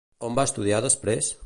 On 0.29 0.39
va 0.39 0.45
estudiar 0.51 0.81
després? 0.87 1.33